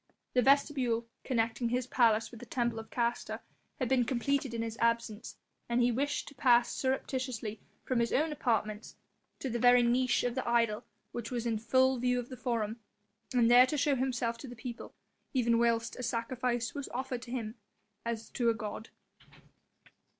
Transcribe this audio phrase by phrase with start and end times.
[0.33, 3.39] The vestibule connecting his palace with the temple of Castor
[3.77, 5.37] had been completed in his absence,
[5.69, 8.95] and he wished to pass surreptitiously from his own apartments
[9.41, 12.77] to the very niche of the idol which was in full view of the Forum
[13.35, 14.95] and there to show himself to the people,
[15.35, 17.53] even whilst a sacrifice was offered to him
[18.03, 18.89] as to a god.